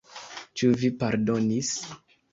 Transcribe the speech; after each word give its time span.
Ĉu 0.61 0.71
vi 0.85 0.91
pardonis? 1.03 1.73